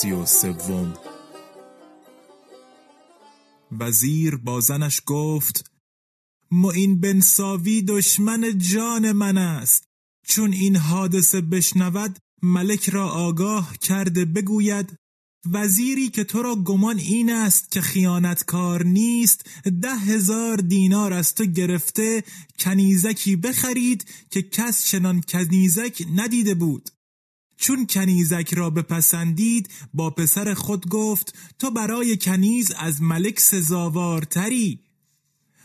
سی 0.00 0.12
و 0.12 0.26
سوم. 0.26 0.94
وزیر 3.80 4.36
با 4.36 4.60
زنش 4.60 5.02
گفت 5.06 5.70
معین 6.50 7.00
بن 7.00 7.20
ساوی 7.20 7.82
دشمن 7.82 8.58
جان 8.58 9.12
من 9.12 9.38
است. 9.38 9.84
چون 10.26 10.52
این 10.52 10.76
حادثه 10.76 11.40
بشنود 11.40 12.18
ملک 12.42 12.88
را 12.88 13.08
آگاه 13.08 13.78
کرده 13.78 14.24
بگوید 14.24 14.96
وزیری 15.52 16.08
که 16.08 16.24
تو 16.24 16.42
را 16.42 16.56
گمان 16.56 16.98
این 16.98 17.32
است 17.32 17.70
که 17.70 17.80
خیانتکار 17.80 18.84
نیست 18.84 19.50
ده 19.82 19.96
هزار 19.96 20.56
دینار 20.56 21.12
از 21.12 21.34
تو 21.34 21.44
گرفته 21.44 22.24
کنیزکی 22.58 23.36
بخرید 23.36 24.04
که 24.30 24.42
کس 24.42 24.86
چنان 24.86 25.22
کنیزک 25.28 26.06
ندیده 26.16 26.54
بود. 26.54 26.90
چون 27.58 27.86
کنیزک 27.86 28.54
را 28.54 28.70
بپسندید 28.70 29.68
با 29.94 30.10
پسر 30.10 30.54
خود 30.54 30.88
گفت 30.88 31.34
تو 31.58 31.70
برای 31.70 32.16
کنیز 32.16 32.70
از 32.70 33.02
ملک 33.02 33.40
سزاوارتری. 33.40 34.80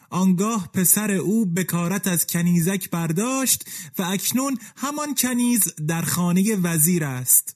آنگاه 0.10 0.70
پسر 0.74 1.12
او 1.12 1.46
بکارت 1.46 2.08
از 2.08 2.28
کنیزک 2.28 2.90
برداشت 2.90 3.66
و 3.98 4.04
اکنون 4.04 4.58
همان 4.76 5.16
کنیز 5.16 5.76
در 5.88 6.02
خانه 6.02 6.56
وزیر 6.56 7.04
است. 7.04 7.56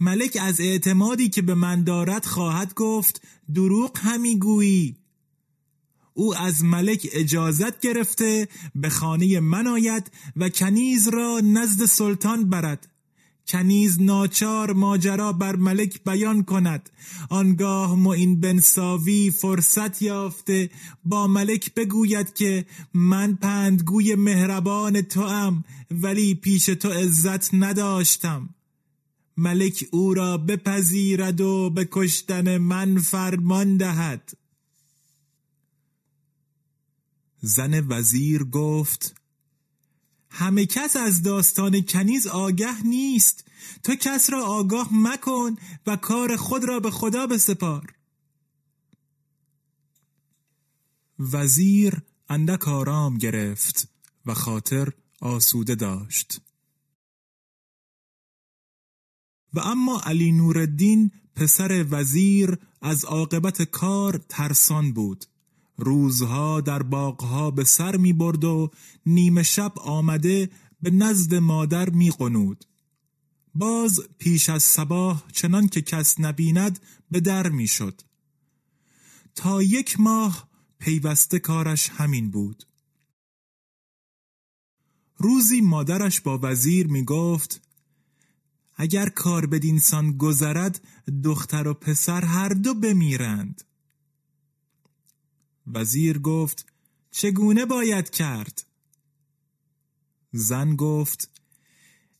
ملک 0.00 0.38
از 0.40 0.60
اعتمادی 0.60 1.28
که 1.28 1.42
به 1.42 1.54
من 1.54 1.84
دارد 1.84 2.24
خواهد 2.24 2.74
گفت 2.74 3.22
دروغ 3.54 3.98
همی 3.98 4.38
گویی. 4.38 5.03
او 6.14 6.36
از 6.36 6.64
ملک 6.64 7.08
اجازت 7.12 7.80
گرفته 7.80 8.48
به 8.74 8.88
خانه 8.88 9.40
من 9.40 9.66
آید 9.66 10.10
و 10.36 10.48
کنیز 10.48 11.08
را 11.08 11.40
نزد 11.44 11.84
سلطان 11.84 12.50
برد. 12.50 12.88
کنیز 13.48 14.02
ناچار 14.02 14.72
ماجرا 14.72 15.32
بر 15.32 15.56
ملک 15.56 16.04
بیان 16.04 16.42
کند. 16.42 16.90
آنگاه 17.30 17.94
معین 17.94 18.40
بن 18.40 18.60
ساوی 18.60 19.30
فرصت 19.30 20.02
یافته 20.02 20.70
با 21.04 21.26
ملک 21.26 21.74
بگوید 21.74 22.34
که 22.34 22.66
من 22.94 23.36
پندگوی 23.36 24.14
مهربان 24.14 25.02
تو 25.02 25.20
ام 25.20 25.64
ولی 25.90 26.34
پیش 26.34 26.66
تو 26.66 26.88
عزت 26.88 27.54
نداشتم. 27.54 28.48
ملک 29.36 29.84
او 29.92 30.14
را 30.14 30.38
بپذیرد 30.38 31.40
و 31.40 31.70
به 31.70 31.88
کشتن 31.90 32.58
من 32.58 32.98
فرمان 32.98 33.76
دهد. 33.76 34.43
زن 37.46 37.86
وزیر 37.88 38.44
گفت 38.44 39.20
همه 40.30 40.66
کس 40.66 40.96
از 40.96 41.22
داستان 41.22 41.82
کنیز 41.82 42.26
آگه 42.26 42.82
نیست. 42.82 43.44
تو 43.82 43.94
کس 43.94 44.30
را 44.30 44.44
آگاه 44.44 44.88
مکن 44.92 45.56
و 45.86 45.96
کار 45.96 46.36
خود 46.36 46.64
را 46.64 46.80
به 46.80 46.90
خدا 46.90 47.26
بسپار. 47.26 47.94
وزیر 51.18 52.02
اندک 52.28 52.68
آرام 52.68 53.18
گرفت 53.18 53.88
و 54.26 54.34
خاطر 54.34 54.92
آسوده 55.20 55.74
داشت. 55.74 56.40
و 59.54 59.60
اما 59.60 60.00
علی 60.00 60.32
نورالدین 60.32 61.10
پسر 61.34 61.86
وزیر 61.90 62.58
از 62.80 63.04
عاقبت 63.04 63.62
کار 63.62 64.24
ترسان 64.28 64.92
بود. 64.92 65.24
روزها 65.76 66.60
در 66.60 66.82
باغها 66.82 67.50
به 67.50 67.64
سر 67.64 67.96
می 67.96 68.12
برد 68.12 68.44
و 68.44 68.70
نیمه 69.06 69.42
شب 69.42 69.72
آمده 69.78 70.50
به 70.82 70.90
نزد 70.90 71.34
مادر 71.34 71.90
می 71.90 72.10
قنود. 72.10 72.64
باز 73.54 74.00
پیش 74.18 74.48
از 74.48 74.62
صباح 74.62 75.22
چنان 75.32 75.68
که 75.68 75.82
کس 75.82 76.20
نبیند 76.20 76.78
به 77.10 77.20
در 77.20 77.48
می 77.48 77.66
شد. 77.66 78.00
تا 79.34 79.62
یک 79.62 80.00
ماه 80.00 80.48
پیوسته 80.78 81.38
کارش 81.38 81.90
همین 81.90 82.30
بود. 82.30 82.66
روزی 85.16 85.60
مادرش 85.60 86.20
با 86.20 86.38
وزیر 86.42 86.86
می 86.86 87.04
گفت 87.04 87.68
اگر 88.76 89.08
کار 89.08 89.46
بدینسان 89.46 90.16
گذرد 90.16 90.88
دختر 91.24 91.68
و 91.68 91.74
پسر 91.74 92.24
هر 92.24 92.48
دو 92.48 92.74
بمیرند. 92.74 93.64
وزیر 95.66 96.18
گفت 96.18 96.66
چگونه 97.10 97.66
باید 97.66 98.10
کرد؟ 98.10 98.66
زن 100.32 100.76
گفت 100.76 101.30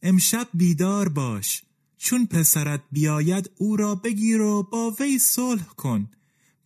امشب 0.03 0.49
بیدار 0.55 1.09
باش 1.09 1.63
چون 1.97 2.27
پسرت 2.27 2.83
بیاید 2.93 3.51
او 3.57 3.77
را 3.77 3.95
بگیر 3.95 4.41
و 4.41 4.63
با 4.63 4.97
وی 5.01 5.19
صلح 5.19 5.65
کن 5.65 6.11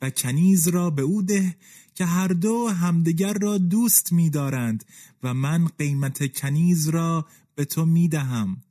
و 0.03 0.11
کنیز 0.11 0.69
را 0.69 0.91
به 0.91 1.03
او 1.03 1.23
ده 1.23 1.57
که 1.95 2.05
هر 2.05 2.29
دو 2.29 2.69
همدیگر 2.69 3.33
را 3.33 3.59
دوست 3.59 4.13
می‌دارند 4.13 4.85
و 5.23 5.35
من 5.35 5.69
قیمت 5.69 6.39
کنیز 6.39 6.89
را 6.89 7.27
به 7.55 7.65
تو 7.65 7.87
می‌دهم. 7.87 8.63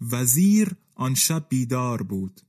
وزیر 0.00 0.76
آن 0.94 1.14
شب 1.14 1.46
بیدار 1.48 2.02
بود 2.02 2.40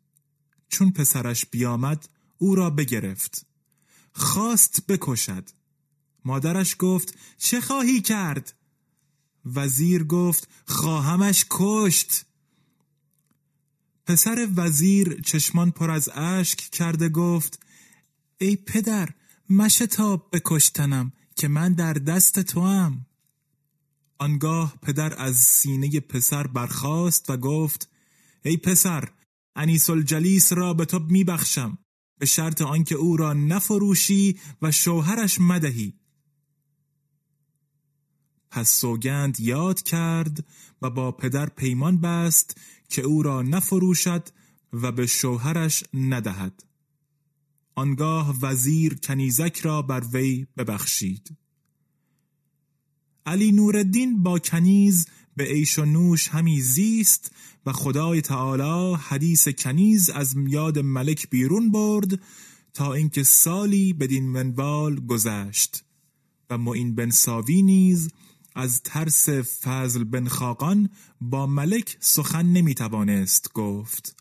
چون 0.69 0.91
پسرش 0.91 1.45
بیامد 1.45 2.09
او 2.45 2.55
را 2.55 2.69
بگرفت 2.69 3.45
خواست 4.13 4.87
بکشد 4.87 5.49
مادرش 6.25 6.75
گفت 6.79 7.17
چه 7.37 7.61
خواهی 7.61 8.01
کرد؟ 8.01 8.53
وزیر 9.45 10.03
گفت 10.03 10.49
خواهمش 10.65 11.45
کشت 11.49 12.25
پسر 14.05 14.47
وزیر 14.55 15.21
چشمان 15.21 15.71
پر 15.71 15.91
از 15.91 16.09
اشک 16.09 16.57
کرده 16.57 17.09
گفت 17.09 17.59
ای 18.37 18.55
پدر 18.55 19.09
مشتاب 19.49 20.29
بکشتنم 20.33 21.13
که 21.35 21.47
من 21.47 21.73
در 21.73 21.93
دست 21.93 22.39
تو 22.39 22.61
هم. 22.61 23.05
آنگاه 24.17 24.77
پدر 24.81 25.21
از 25.21 25.35
سینه 25.35 25.99
پسر 25.99 26.47
برخاست 26.47 27.29
و 27.29 27.37
گفت 27.37 27.89
ای 28.43 28.57
پسر 28.57 29.09
انیس 29.55 29.89
الجلیس 29.89 30.53
را 30.53 30.73
به 30.73 30.85
تو 30.85 30.99
میبخشم 30.99 31.77
به 32.17 32.25
شرط 32.25 32.61
آنکه 32.61 32.95
او 32.95 33.17
را 33.17 33.33
نفروشی 33.33 34.39
و 34.61 34.71
شوهرش 34.71 35.39
مدهی. 35.39 35.93
پس 38.49 38.69
سوگند 38.69 39.39
یاد 39.39 39.81
کرد 39.81 40.45
و 40.81 40.89
با 40.89 41.11
پدر 41.11 41.49
پیمان 41.49 42.01
بست 42.01 42.57
که 42.89 43.01
او 43.01 43.23
را 43.23 43.41
نفروشد 43.41 44.29
و 44.73 44.91
به 44.91 45.05
شوهرش 45.05 45.83
ندهد. 45.93 46.63
آنگاه 47.75 48.35
وزیر 48.41 48.95
کنیزک 48.95 49.59
را 49.59 49.81
بر 49.81 50.03
وی 50.13 50.47
ببخشید. 50.57 51.37
علی 53.25 53.51
نوردین 53.51 54.23
با 54.23 54.39
کنیز 54.39 55.07
به 55.35 55.43
عیش 55.43 55.79
و 55.79 55.85
نوش 55.85 56.27
همی 56.27 56.61
زیست 56.61 57.31
و 57.65 57.71
خدای 57.71 58.21
تعالی 58.21 58.95
حدیث 58.95 59.47
کنیز 59.47 60.09
از 60.09 60.35
یاد 60.47 60.79
ملک 60.79 61.29
بیرون 61.29 61.71
برد 61.71 62.19
تا 62.73 62.93
اینکه 62.93 63.23
سالی 63.23 63.93
بدین 63.93 64.29
منوال 64.29 64.95
گذشت. 64.95 65.83
و 66.49 66.57
معین 66.57 66.95
بن 66.95 67.09
ساوی 67.09 67.61
نیز 67.61 68.09
از 68.55 68.81
ترس 68.81 69.29
فضل 69.63 70.03
بن 70.03 70.27
خاقان 70.27 70.89
با 71.21 71.47
ملک 71.47 71.97
سخن 71.99 72.45
نمی‌توانست 72.45 73.53
گفت. 73.53 74.15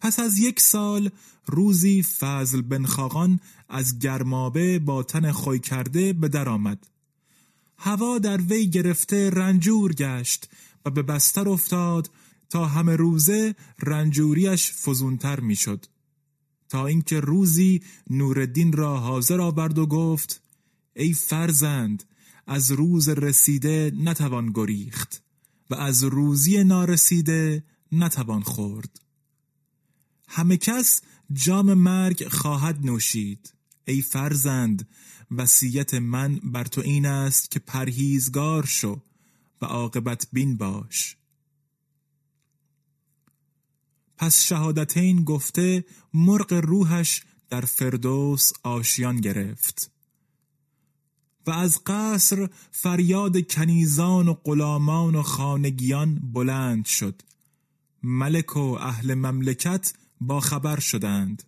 پس 0.00 0.18
از 0.18 0.38
یک 0.38 0.60
سال 0.60 1.10
روزی 1.46 2.02
فضل 2.02 2.62
بن 2.62 2.84
خاقان 2.84 3.40
از 3.68 3.98
گرمابه 3.98 4.78
با 4.78 5.02
تن 5.02 5.32
خوی 5.32 5.58
کرده 5.58 6.12
به 6.12 6.28
در 6.28 6.48
آمد. 6.48 6.86
هوا 7.84 8.18
در 8.18 8.40
وی 8.40 8.66
گرفته 8.66 9.30
رنجور 9.30 9.92
گشت 9.92 10.48
و 10.84 10.90
به 10.90 11.02
بستر 11.02 11.48
افتاد 11.48 12.10
تا 12.50 12.66
همه 12.66 12.96
روزه 12.96 13.54
رنجوریش 13.82 14.72
فزونتر 14.72 15.40
می‌شد. 15.40 15.86
تا 16.68 16.86
اینکه 16.86 17.20
روزی 17.20 17.82
نوردین 18.10 18.72
را 18.72 18.98
حاضر 19.00 19.40
آورد 19.40 19.78
و 19.78 19.86
گفت 19.86 20.42
ای 20.96 21.12
فرزند 21.14 22.04
از 22.46 22.70
روز 22.70 23.08
رسیده 23.08 23.92
نتوان 23.96 24.52
گریخت 24.54 25.22
و 25.70 25.74
از 25.74 26.04
روزی 26.04 26.64
نارسیده 26.64 27.64
نتوان 27.92 28.42
خورد. 28.42 29.00
همه 30.28 30.56
کس 30.56 31.02
جام 31.32 31.74
مرگ 31.74 32.28
خواهد 32.28 32.86
نوشید. 32.86 33.52
ای 33.84 34.02
فرزند 34.02 34.88
وصیت 35.30 35.94
من 35.94 36.40
بر 36.44 36.64
تو 36.64 36.80
این 36.80 37.06
است 37.06 37.50
که 37.50 37.58
پرهیزگار 37.58 38.66
شو 38.66 39.02
و 39.62 39.66
عاقبت 39.66 40.26
بین 40.32 40.56
باش. 40.56 41.16
پس 44.16 44.42
شهادتین 44.42 45.24
گفته 45.24 45.84
مرغ 46.14 46.52
روحش 46.52 47.22
در 47.50 47.60
فردوس 47.60 48.52
آشیان 48.62 49.16
گرفت 49.20 49.90
و 51.46 51.50
از 51.50 51.80
قصر 51.86 52.48
فریاد 52.70 53.46
کنیزان 53.46 54.28
و 54.28 54.34
غلامان 54.34 55.14
و 55.14 55.22
خانگیان 55.22 56.20
بلند 56.32 56.84
شد. 56.84 57.22
ملک 58.02 58.56
و 58.56 58.60
اهل 58.60 59.14
مملکت 59.14 59.92
با 60.20 60.40
خبر 60.40 60.80
شدند. 60.80 61.42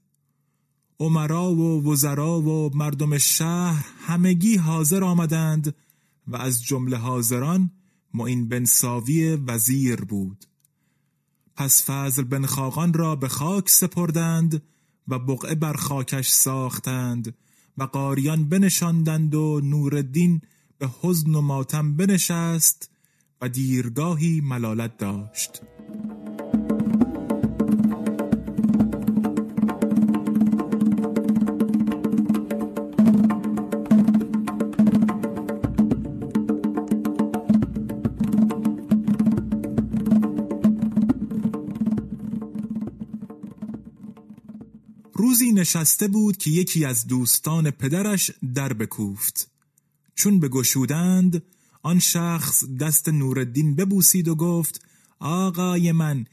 عمرا 1.00 1.54
و 1.54 1.93
وزرا 1.93 2.40
و 2.40 2.76
مردم 2.76 3.19
شهر 3.19 3.87
همگی 4.06 4.56
حاضر 4.56 5.04
آمدند 5.04 5.75
و 6.26 6.37
از 6.37 6.64
جمله 6.64 6.96
حاضران 6.96 7.70
معین 8.14 8.48
بن 8.48 8.64
ساوی 8.64 9.34
وزیر 9.46 10.00
بود. 10.00 10.44
پس 11.56 11.90
فضل 11.90 12.22
بن 12.22 12.46
خاقان 12.46 12.93
را 12.93 13.16
به 13.16 13.28
خاک 13.28 13.70
سپردند 13.70 14.62
و 15.08 15.19
بقعه 15.19 15.54
بر 15.54 15.72
خاکش 15.72 16.28
ساختند 16.28 17.34
و 17.78 17.82
قاریان 17.84 18.49
بنشاندند 18.49 19.34
و 19.34 19.60
نوردین 19.64 20.40
به 20.78 20.90
حزن 21.02 21.34
و 21.34 21.40
ماتم 21.40 21.96
بنشست 21.96 22.90
و 23.40 23.49
دیرگاهی 23.49 24.40
ملالت 24.40 24.99
داشت. 24.99 25.62
روزی 45.36 45.52
نشسته 45.52 46.08
بود 46.08 46.36
که 46.36 46.50
یکی 46.50 46.84
از 46.84 47.06
دوستان 47.06 47.70
پدرش 47.70 48.30
در 48.54 48.72
بکوفت. 48.72 49.50
چون 50.14 50.40
به 50.40 50.48
گشودند 50.48 51.42
آن 51.82 51.98
شخص 51.98 52.64
دست 52.80 53.08
نوردین 53.08 53.74
ببوسید 53.74 54.28
و 54.28 54.34
گفت 54.34 54.80
آقای 55.20 55.92
من 55.92 56.26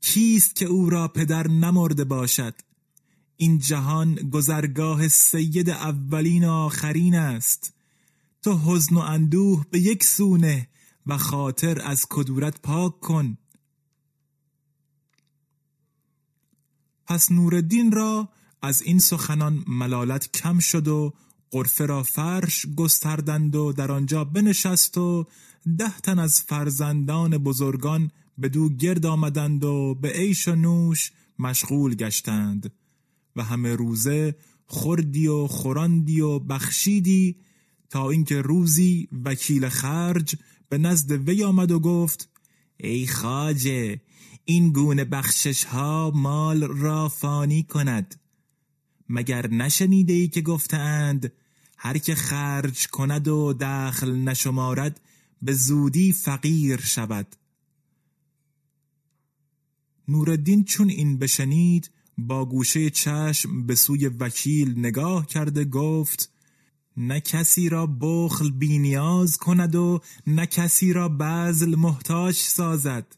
کیست 0.00 0.56
که 0.56 0.66
او 0.66 0.90
را 0.90 1.08
پدر 1.08 1.48
نمرده 1.48 2.04
باشد؟ 2.04 2.54
این 3.36 3.58
جهان 3.58 4.14
گذرگاه 4.14 5.08
سید 5.08 5.70
اولین 5.70 6.44
و 6.44 6.50
آخرین 6.50 7.14
است. 7.14 7.72
تو 8.42 8.58
حزن 8.58 8.94
و 8.94 8.98
اندوه 8.98 9.66
به 9.70 9.80
یک 9.80 10.04
سونه 10.04 10.68
و 11.06 11.16
خاطر 11.16 11.82
از 11.84 12.06
کدورت 12.10 12.60
پاک 12.62 13.00
کن. 13.00 13.38
پس 17.06 17.32
نوردین 17.32 17.92
را 17.92 18.28
از 18.62 18.82
این 18.82 18.98
سخنان 18.98 19.64
ملالت 19.66 20.32
کم 20.32 20.58
شد 20.58 20.88
و 20.88 21.12
قرفه 21.50 21.86
را 21.86 22.02
فرش 22.02 22.66
گستردند 22.76 23.56
و 23.56 23.72
در 23.72 23.92
آنجا 23.92 24.24
بنشست 24.24 24.98
و 24.98 25.26
ده 25.78 26.00
تن 26.00 26.18
از 26.18 26.42
فرزندان 26.42 27.38
بزرگان 27.38 28.10
به 28.38 28.48
دو 28.48 28.68
گرد 28.68 29.06
آمدند 29.06 29.64
و 29.64 29.94
به 29.94 30.08
عیش 30.08 30.48
و 30.48 30.54
نوش 30.54 31.12
مشغول 31.38 31.94
گشتند 31.94 32.72
و 33.36 33.42
همه 33.42 33.76
روزه 33.76 34.36
خوردی 34.66 35.26
و 35.26 35.46
خوراندی 35.46 36.20
و 36.20 36.38
بخشیدی 36.38 37.36
تا 37.90 38.10
اینکه 38.10 38.42
روزی 38.42 39.08
وکیل 39.24 39.68
خرج 39.68 40.36
به 40.68 40.78
نزد 40.78 41.28
وی 41.28 41.44
آمد 41.44 41.70
و 41.70 41.80
گفت 41.80 42.28
ای 42.76 43.06
خاجه 43.06 44.00
این 44.44 44.72
گونه 44.72 45.04
بخشش 45.04 45.64
ها 45.64 46.12
مال 46.14 46.62
را 46.62 47.08
فانی 47.08 47.62
کند. 47.62 48.19
مگر 49.10 49.46
نشنیده 49.46 50.12
ای 50.12 50.28
که 50.28 50.40
گفتند 50.40 51.32
هر 51.76 51.98
که 51.98 52.14
خرج 52.14 52.86
کند 52.86 53.28
و 53.28 53.54
دخل 53.60 54.16
نشمارد 54.16 55.00
به 55.42 55.52
زودی 55.52 56.12
فقیر 56.12 56.80
شود؟ 56.80 57.36
نوردین 60.08 60.64
چون 60.64 60.88
این 60.88 61.18
بشنید 61.18 61.90
با 62.18 62.44
گوشه 62.44 62.90
چشم 62.90 63.66
به 63.66 63.74
سوی 63.74 64.06
وکیل 64.06 64.78
نگاه 64.78 65.26
کرده 65.26 65.64
گفت 65.64 66.32
نه 66.96 67.20
کسی 67.20 67.68
را 67.68 67.86
بخل 67.86 68.50
بینیاز 68.50 69.36
کند 69.36 69.74
و 69.74 70.00
نه 70.26 70.46
کسی 70.46 70.92
را 70.92 71.16
بزل 71.20 71.74
محتاج 71.74 72.34
سازد 72.34 73.16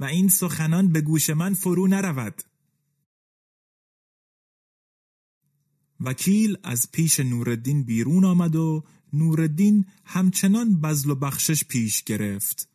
و 0.00 0.04
این 0.04 0.28
سخنان 0.28 0.92
به 0.92 1.00
گوش 1.00 1.30
من 1.30 1.54
فرو 1.54 1.86
نرود. 1.86 2.42
وکیل 6.04 6.56
از 6.62 6.88
پیش 6.92 7.20
نوردین 7.20 7.82
بیرون 7.82 8.24
آمد 8.24 8.56
و 8.56 8.84
نوردین 9.12 9.86
همچنان 10.04 10.80
بزل 10.80 11.10
و 11.10 11.14
بخشش 11.14 11.64
پیش 11.64 12.02
گرفت 12.02 12.68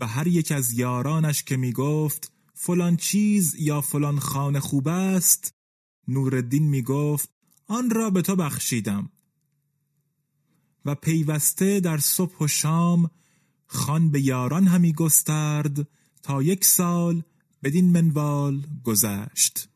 و 0.00 0.06
هر 0.06 0.26
یک 0.26 0.52
از 0.52 0.72
یارانش 0.72 1.42
که 1.42 1.56
می 1.56 1.72
گفت 1.72 2.32
فلان 2.54 2.96
چیز 2.96 3.54
یا 3.58 3.80
فلان 3.80 4.18
خانه 4.18 4.60
خوب 4.60 4.88
است؟ 4.88 5.54
نوردین 6.08 6.68
می 6.68 6.82
گفت 6.82 7.30
آن 7.66 7.90
را 7.90 8.10
به 8.10 8.22
تو 8.22 8.36
بخشیدم. 8.36 9.10
و 10.84 10.94
پیوسته 10.94 11.80
در 11.80 11.98
صبح 11.98 12.38
و 12.40 12.46
شام 12.46 13.10
خان 13.66 14.10
به 14.10 14.20
یاران 14.20 14.66
همی 14.66 14.92
گسترد 14.92 15.88
تا 16.22 16.42
یک 16.42 16.64
سال 16.64 17.22
بدین 17.62 17.90
منوال 17.90 18.66
گذشت. 18.84 19.68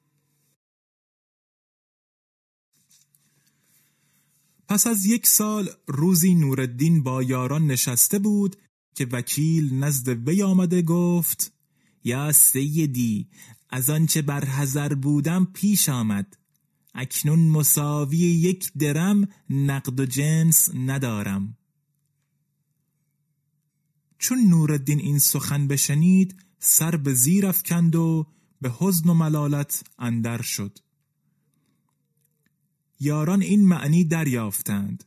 پس 4.75 4.87
از 4.87 5.07
یک 5.07 5.27
سال 5.27 5.69
روزی 5.87 6.35
نوردین 6.35 7.03
با 7.03 7.23
یاران 7.23 7.67
نشسته 7.67 8.19
بود 8.19 8.57
که 8.95 9.07
وکیل 9.13 9.75
نزد 9.75 10.29
وی 10.29 10.43
آمده 10.43 10.83
گفت 10.83 11.53
یا 12.05 12.33
سیدی 12.33 13.29
از 13.71 13.91
آنچه 13.91 14.23
بر 14.23 14.45
حذر 14.45 14.95
بودم 14.95 15.49
پیش 15.53 15.89
آمد. 15.89 16.37
اکنون 16.95 17.39
مساوی 17.39 18.19
یک 18.19 18.73
درم 18.73 19.29
نقد 19.51 20.01
و 20.01 20.07
جنس 20.07 20.69
ندارم. 20.75 21.57
چون 24.19 24.39
نوردین 24.49 25.01
این 25.01 25.19
سخن 25.19 25.69
بشنید 25.69 26.37
سر 26.59 26.97
به 26.97 27.15
زیر 27.15 27.47
افکند 27.47 27.97
و 27.97 28.27
به 28.61 28.73
حزن 28.79 29.09
و 29.09 29.15
ملالت 29.15 29.85
اندر 29.99 30.43
شد. 30.43 30.79
یاران 33.01 33.43
این 33.43 33.65
معنی 33.65 34.05
دریافتند. 34.05 35.05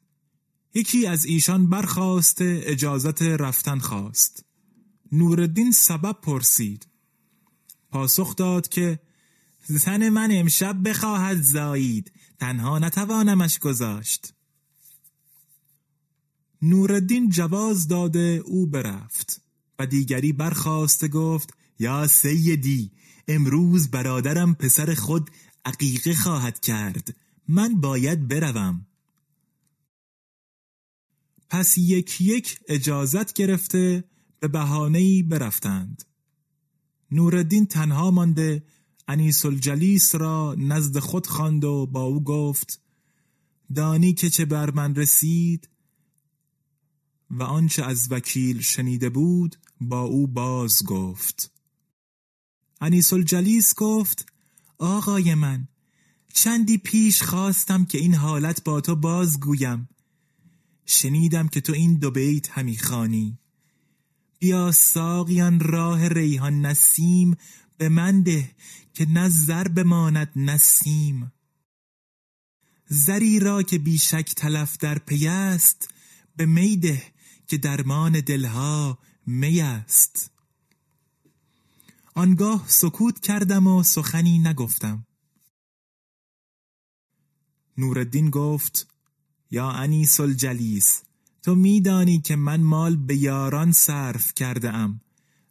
یکی 0.74 1.08
از 1.08 1.25
ایشان 1.25 1.70
برخواست 1.70 2.38
اجازت 2.41 3.22
رفتن 3.22 3.79
خواست. 3.79 4.46
نوردین 5.12 5.72
سبب 5.72 6.22
پرسید. 6.22 6.88
پاسخ 7.91 8.36
داد 8.36 8.67
که 8.67 9.00
زن 9.65 10.10
من 10.10 10.29
امشب 10.32 10.89
بخواهد 10.89 11.41
زایید. 11.41 12.12
تنها 12.39 12.79
نتوانمش 12.79 13.60
گذاشت. 13.60 14.34
نوردین 16.62 17.29
جواز 17.29 17.88
داده 17.88 18.41
او 18.46 18.67
برفت 18.67 19.41
و 19.79 19.86
دیگری 19.86 20.34
برخواست 20.34 21.08
گفت 21.08 21.53
یا 21.79 22.08
سیدی 22.08 22.91
امروز 23.27 23.91
برادرم 23.91 24.53
پسر 24.56 24.94
خود 24.94 25.29
عقیقه 25.65 26.15
خواهد 26.15 26.60
کرد. 26.60 27.15
من 27.47 27.81
باید 27.81 28.27
بروم. 28.27 28.85
پس 31.49 31.77
یک 31.77 32.21
یک 32.21 32.59
اجازت 32.67 33.33
گرفته 33.33 34.03
به 34.39 34.47
بهانه‌ای 34.47 35.23
برفتند. 35.23 36.03
نوردین 37.11 37.65
تنها 37.65 38.11
مانده 38.11 38.63
انیس 39.07 39.45
الجلیس 39.45 40.15
را 40.15 40.55
نزد 40.57 40.99
خود 40.99 41.27
خواند 41.27 41.63
و 41.63 41.85
با 41.85 42.01
او 42.01 42.23
گفت 42.23 42.81
دانی 43.75 44.13
که 44.13 44.29
چه 44.29 44.45
بر 44.45 44.71
من 44.71 44.95
رسید 44.95 45.69
و 47.29 47.43
آنچه 47.43 47.83
از 47.83 48.07
وکیل 48.11 48.61
شنیده 48.61 49.09
بود 49.09 49.55
با 49.81 50.01
او 50.01 50.27
باز 50.27 50.83
گفت. 50.83 51.51
انیس 52.81 53.13
الجلیس 53.13 53.75
گفت 53.75 54.31
آقای 54.77 55.35
من 55.35 55.67
چندی 56.38 56.77
پیش 56.77 57.24
خواستم 57.24 57.86
که 57.86 57.98
این 57.98 58.15
حالت 58.15 58.63
با 58.63 58.82
تو 58.82 58.96
بازگویم. 58.96 59.89
شنیدم 60.86 61.48
که 61.48 61.62
تو 61.62 61.74
این 61.74 61.96
دو 61.96 62.12
بیت 62.12 62.50
همی 62.50 62.77
خانی 62.77 63.39
بیا 64.39 64.72
ساقیان 64.72 65.60
راه 65.60 66.08
ریحان 66.08 66.65
نسیم 66.65 67.38
به 67.77 67.89
من 67.89 68.22
ده 68.22 68.51
که 68.94 69.06
نه 69.06 69.29
زر 69.29 69.67
بماند 69.67 70.32
نسیم. 70.36 71.32
زری 72.88 73.39
را 73.39 73.63
که 73.63 73.77
بیشک 73.77 74.34
تلف 74.36 74.77
در 74.77 74.98
پی 74.98 75.27
است 75.27 75.89
به 76.36 76.46
میده 76.46 77.03
که 77.48 77.58
درمان 77.58 78.12
دلها 78.20 79.00
می 79.25 79.62
است. 79.62 80.32
آنگاه 82.13 82.63
سکوت 82.67 83.20
کردم 83.20 83.67
و 83.67 83.84
سخنی 83.84 84.39
نگفتم. 84.39 85.06
نوردین 87.77 88.29
گفت 88.29 88.88
یا 89.51 89.69
انیس 89.69 90.19
الجلیس 90.19 91.03
تو 91.43 91.55
میدانی 91.55 92.22
که 92.22 92.36
من 92.36 92.62
مال 92.62 92.96
به 92.96 93.15
یاران 93.15 93.72
صرف 93.72 94.34
کرده 94.34 94.74
ام 94.74 95.01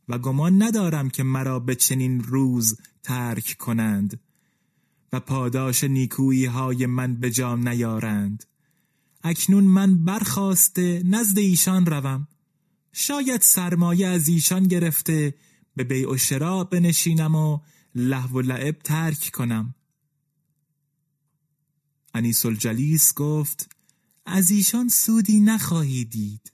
و 0.09 0.19
گمان 0.19 0.63
ندارم 0.63 1.11
که 1.11 1.23
مرا 1.23 1.61
به 1.61 1.75
چنین 1.75 2.23
روز 2.23 2.79
ترک 3.03 3.57
کنند 3.59 4.21
و 5.13 5.21
پاداش 5.21 5.85
نیکویی 5.85 6.45
های 6.45 6.87
من 6.87 7.15
به 7.15 7.31
جا 7.31 7.57
نیارند. 7.57 8.45
اکنون 9.23 9.65
من 9.65 10.05
برخواسته 10.05 11.03
نزد 11.05 11.39
ایشان 11.39 11.87
روم. 11.87 12.29
شاید 12.93 13.41
سرمایه 13.41 14.07
از 14.07 14.29
ایشان 14.29 14.63
گرفته 14.69 15.35
به 15.77 15.85
بیع 15.85 16.11
و 16.11 16.17
شرا 16.17 16.65
بنشینم 16.65 17.35
و 17.35 17.59
لحو 17.95 18.39
و 18.39 18.41
لعب 18.41 18.79
ترک 18.85 19.31
کنم. 19.35 19.75
انیس 22.17 22.47
الجلیس 22.47 23.15
گفت 23.15 23.77
از 24.27 24.51
ایشان 24.51 24.89
سودی 24.89 25.41
نخواهی 25.41 26.05
دید. 26.05 26.53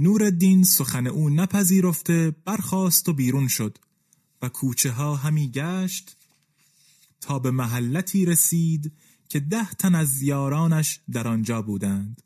نوردین 0.00 0.64
سخن 0.64 1.06
او 1.06 1.30
نپذیرفته 1.30 2.36
برخاست 2.44 3.08
و 3.08 3.12
بیرون 3.12 3.48
شد 3.48 3.78
و 4.42 4.48
کوچه 4.48 4.90
ها 4.90 5.16
همی 5.16 5.50
گشت 5.50 6.16
تا 7.20 7.38
به 7.38 7.50
محلتی 7.50 8.24
رسید 8.24 8.92
که 9.28 9.40
ده 9.40 9.70
تن 9.74 9.94
از 9.94 10.22
یارانش 10.22 11.00
در 11.12 11.28
آنجا 11.28 11.62
بودند. 11.62 12.22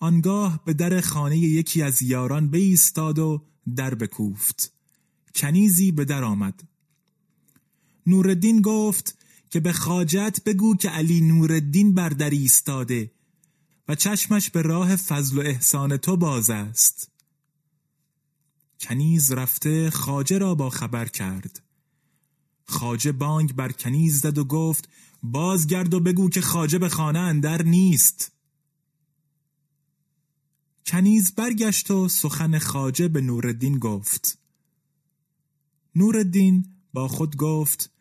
آنگاه 0.00 0.64
به 0.64 0.74
در 0.74 1.00
خانه 1.00 1.38
یکی 1.38 1.82
از 1.82 2.02
یاران 2.02 2.50
بایستاد 2.50 3.18
و 3.18 3.46
در 3.76 3.94
بکوفت. 3.94 4.72
کنیزی 5.34 5.92
به 5.92 6.04
در 6.04 6.24
آمد. 6.24 6.71
نوردین 8.06 8.60
گفت 8.60 9.18
که 9.50 9.60
به 9.60 9.72
خاجت 9.72 10.40
بگو 10.44 10.76
که 10.76 10.88
علی 10.88 11.20
نوردین 11.20 11.94
بر 11.94 12.08
در 12.08 12.30
ایستاده 12.30 13.10
و 13.88 13.94
چشمش 13.94 14.50
به 14.50 14.62
راه 14.62 14.96
فضل 14.96 15.38
و 15.38 15.40
احسان 15.40 15.96
تو 15.96 16.16
باز 16.16 16.50
است. 16.50 17.10
کنیز 18.80 19.32
رفته 19.32 19.90
خاجه 19.90 20.38
را 20.38 20.54
با 20.54 20.70
خبر 20.70 21.08
کرد. 21.08 21.62
خاجه 22.64 23.12
بانگ 23.12 23.52
بر 23.52 23.72
کنیز 23.72 24.20
زد 24.20 24.38
و 24.38 24.44
گفت 24.44 24.88
بازگرد 25.22 25.94
و 25.94 26.00
بگو 26.00 26.28
که 26.28 26.40
خاجه 26.40 26.78
به 26.78 26.88
خانه 26.88 27.18
اندر 27.18 27.62
نیست. 27.62 28.32
کنیز 30.86 31.34
برگشت 31.34 31.90
و 31.90 32.08
سخن 32.08 32.58
خاجه 32.58 33.08
به 33.08 33.20
نوردین 33.20 33.78
گفت. 33.78 34.38
نوردین 35.94 36.66
با 36.92 37.08
خود 37.08 37.36
گفت 37.36 37.91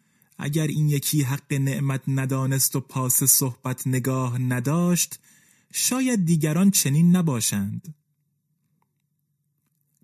اگر 0.44 0.68
این 0.68 0.90
یکی 0.90 1.22
حق 1.22 1.54
نعمت 1.54 2.02
ندانست 2.08 2.76
و 2.76 2.80
پاس 2.80 3.24
صحبت 3.24 3.88
نگاه 3.88 4.38
نداشت 4.38 5.20
شاید 5.74 6.26
دیگران 6.26 6.72
چنین 6.72 7.16
نباشند. 7.16 7.96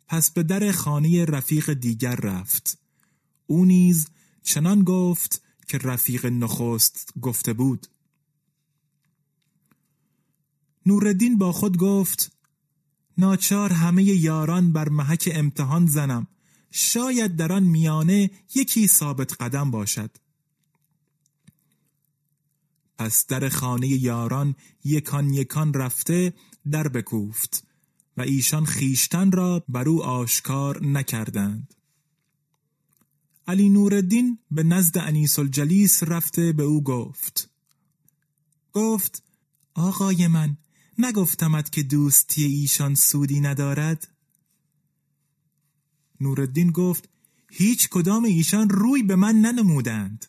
پس 0.07 0.31
به 0.31 0.43
در 0.43 0.71
خانه 0.71 1.25
رفیق 1.25 1.73
دیگر 1.73 2.15
رفت. 2.15 2.79
او 3.47 3.65
نیز 3.65 4.07
چنان 4.43 4.83
گفت 4.83 5.41
که 5.67 5.77
رفیق 5.77 6.25
نخست 6.25 7.13
گفته 7.21 7.53
بود. 7.53 7.87
نوردین 10.85 11.37
با 11.37 11.51
خود 11.51 11.77
گفت 11.77 12.31
ناچار 13.17 13.73
همه 13.73 14.03
یاران 14.03 14.73
بر 14.73 14.89
محک 14.89 15.29
امتحان 15.33 15.85
زنم. 15.85 16.27
شاید 16.71 17.35
در 17.35 17.53
آن 17.53 17.63
میانه 17.63 18.31
یکی 18.55 18.87
ثابت 18.87 19.41
قدم 19.41 19.71
باشد. 19.71 20.11
پس 22.97 23.25
در 23.25 23.49
خانه 23.49 23.87
یاران 23.87 24.55
یکان 24.83 25.33
یکان 25.33 25.73
رفته 25.73 26.33
در 26.71 26.87
بکوفت 26.87 27.67
و 28.17 28.21
ایشان 28.21 28.65
خیشتن 28.65 29.31
را 29.31 29.63
بر 29.69 29.89
او 29.89 30.03
آشکار 30.03 30.85
نکردند. 30.85 31.73
علی 33.47 33.69
نوردین 33.69 34.39
به 34.51 34.63
نزد 34.63 34.97
انیس 34.97 35.39
الجلیس 35.39 36.03
رفته 36.03 36.53
به 36.53 36.63
او 36.63 36.83
گفت 36.83 37.49
گفت 38.73 39.23
آقای 39.73 40.27
من 40.27 40.57
نگفتمت 40.97 41.71
که 41.71 41.83
دوستی 41.83 42.43
ایشان 42.43 42.95
سودی 42.95 43.39
ندارد؟ 43.39 44.07
نوردین 46.21 46.71
گفت 46.71 47.09
هیچ 47.51 47.89
کدام 47.89 48.23
ایشان 48.23 48.69
روی 48.69 49.03
به 49.03 49.15
من 49.15 49.35
ننمودند. 49.35 50.25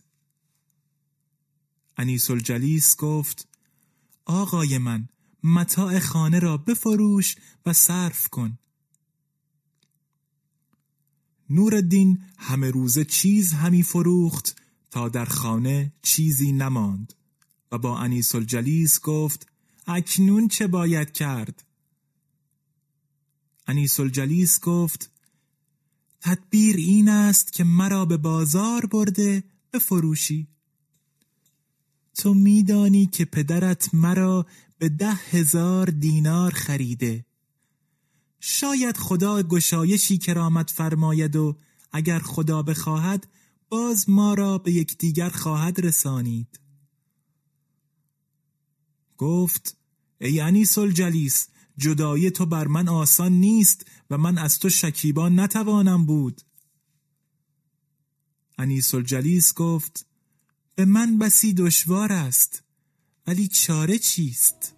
انیس 1.98 2.30
الجلیس 2.30 2.96
گفت 2.96 3.48
آقای 4.24 4.78
من 4.78 5.08
متاع 5.44 5.98
خانه 5.98 6.38
را 6.38 6.56
بفروش 6.56 7.36
و 7.66 7.72
صرف 7.72 8.28
کن. 8.28 8.58
نوردین 11.50 12.22
همه 12.38 12.70
روزه 12.70 13.04
چیز 13.04 13.52
همی 13.52 13.82
فروخت 13.82 14.56
تا 14.90 15.08
در 15.08 15.24
خانه 15.24 15.92
چیزی 16.02 16.52
نماند 16.52 17.14
و 17.72 17.78
با 17.78 17.98
انیس 17.98 18.34
الجلیس 18.34 19.00
گفت 19.00 19.46
اکنون 19.86 20.48
چه 20.48 20.66
باید 20.66 21.12
کرد؟ 21.12 21.64
انیس 23.66 24.00
الجلیس 24.00 24.60
گفت 24.60 25.10
تدبیر 26.20 26.76
این 26.76 27.08
است 27.08 27.52
که 27.52 27.64
مرا 27.64 28.04
به 28.04 28.16
بازار 28.16 28.86
برده 28.86 29.44
بفروشی. 29.72 30.48
تو 32.18 32.34
میدانی 32.34 33.06
که 33.06 33.24
پدرت 33.24 33.94
مرا 33.94 34.46
به 34.78 34.88
ده 34.88 35.14
هزار 35.14 35.86
دینار 35.86 36.50
خریده. 36.50 37.26
شاید 38.40 38.96
خدا 38.96 39.42
گشایشی 39.42 40.18
کرامت 40.18 40.70
فرماید 40.70 41.36
و 41.36 41.56
اگر 41.92 42.18
خدا 42.18 42.62
بخواهد 42.62 43.28
باز 43.68 44.10
ما 44.10 44.34
را 44.34 44.58
به 44.58 44.72
یکدیگر 44.72 45.28
خواهد 45.28 45.80
رسانید. 45.80 46.60
گفت 49.16 49.76
ای 50.20 50.40
انیس 50.40 50.78
الجلیس 50.78 51.48
جدایی 51.76 52.30
تو 52.30 52.46
بر 52.46 52.66
من 52.66 52.88
آسان 52.88 53.32
نیست 53.32 53.86
و 54.10 54.18
من 54.18 54.38
از 54.38 54.58
تو 54.58 54.68
شکیبا 54.68 55.28
نتوانم 55.28 56.06
بود. 56.06 56.42
انیس 58.58 58.94
الجلیس 58.94 59.54
گفت 59.54 60.06
به 60.78 60.84
من 60.84 61.18
بسی 61.18 61.54
دشوار 61.54 62.12
است 62.12 62.62
ولی 63.26 63.48
چاره 63.48 63.98
چیست؟ 63.98 64.74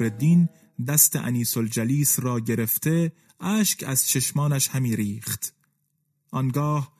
نوردین 0.00 0.48
دست 0.86 1.16
انیس 1.16 1.56
الجلیس 1.56 2.20
را 2.20 2.40
گرفته 2.40 3.12
اشک 3.40 3.84
از 3.86 4.08
چشمانش 4.08 4.68
همی 4.68 4.96
ریخت. 4.96 5.54
آنگاه 6.30 6.92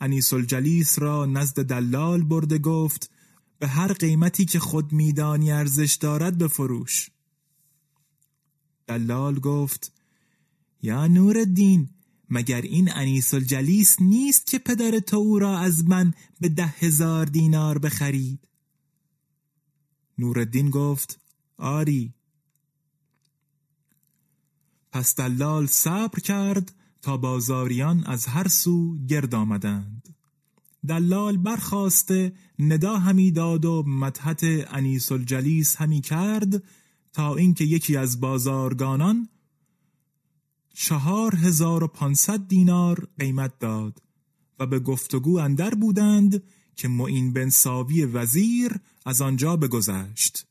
انیس 0.00 0.32
الجلیس 0.32 0.98
را 0.98 1.26
نزد 1.26 1.62
دلال 1.62 2.22
برده 2.22 2.58
گفت 2.58 3.10
به 3.58 3.68
هر 3.68 3.92
قیمتی 3.92 4.44
که 4.44 4.58
خود 4.58 4.92
میدانی 4.92 5.52
ارزش 5.52 5.94
دارد 5.94 6.38
بفروش. 6.38 7.10
دلال 8.86 9.38
گفت 9.38 9.92
یا 10.82 11.06
نوردین 11.06 11.88
مگر 12.30 12.60
این 12.60 12.90
انیس 12.92 13.34
الجلیس 13.34 13.96
نیست 14.00 14.46
که 14.46 14.58
پدر 14.58 14.98
تو 14.98 15.16
او 15.16 15.38
را 15.38 15.58
از 15.58 15.88
من 15.88 16.14
به 16.40 16.48
ده 16.48 16.66
هزار 16.66 17.26
دینار 17.26 17.78
بخرید؟ 17.78 18.48
نوردین 20.18 20.70
گفت 20.70 21.20
آری 21.56 22.14
پس 24.92 25.16
دلال 25.16 25.66
صبر 25.66 26.20
کرد 26.20 26.74
تا 27.02 27.16
بازاریان 27.16 28.04
از 28.04 28.26
هر 28.26 28.48
سو 28.48 28.98
گرد 29.06 29.34
آمدند. 29.34 30.14
دلال 30.88 31.36
برخواسته 31.36 32.32
ندا 32.58 32.98
همی 32.98 33.30
داد 33.30 33.64
و 33.64 33.84
مدحت 33.86 34.44
انیس 34.70 35.12
الجلیس 35.12 35.76
همی 35.76 36.00
کرد 36.00 36.62
تا 37.12 37.36
اینکه 37.36 37.64
یکی 37.64 37.96
از 37.96 38.20
بازارگانان 38.20 39.28
چهار 40.74 41.36
هزار 41.36 41.84
و 41.84 41.86
پانصد 41.86 42.48
دینار 42.48 43.08
قیمت 43.18 43.58
داد 43.58 44.02
و 44.58 44.66
به 44.66 44.78
گفتگو 44.78 45.38
اندر 45.38 45.74
بودند 45.74 46.42
که 46.76 46.88
معین 46.88 47.32
بن 47.32 47.48
ساوی 47.48 48.04
وزیر 48.04 48.80
از 49.06 49.22
آنجا 49.22 49.56
بگذشت. 49.56 50.47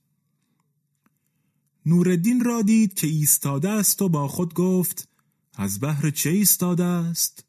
نوردین 1.88 2.44
را 2.44 2.62
دید 2.62 2.94
که 2.94 3.08
ایستاده 3.08 3.70
است 3.70 4.02
و 4.02 4.10
با 4.10 4.28
خود 4.28 4.54
گفت 4.54 5.10
از 5.54 5.80
بهر 5.80 6.10
چه 6.10 6.30
ایستاده 6.30 6.84
است؟ 6.84 7.46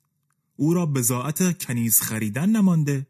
او 0.56 0.74
را 0.74 0.86
بزاعت 0.86 1.64
کنیز 1.64 2.00
خریدن 2.00 2.48
نمانده. 2.50 3.06